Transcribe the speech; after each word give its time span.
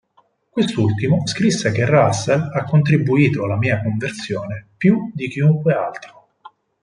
Quest'ultimo 0.49 1.27
scrisse 1.27 1.71
che 1.71 1.85
Russell: 1.85 2.49
"ha 2.51 2.63
contribuito 2.63 3.43
alla 3.43 3.55
mia 3.57 3.83
conversione 3.83 4.69
più 4.75 5.11
di 5.13 5.29
chiunque 5.29 5.73
altro". 5.75 6.27